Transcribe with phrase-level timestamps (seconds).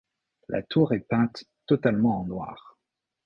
[0.49, 2.79] La tour est peinte totalement en noir.